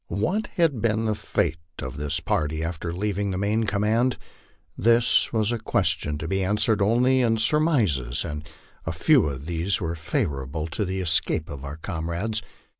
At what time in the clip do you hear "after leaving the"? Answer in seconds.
2.63-3.37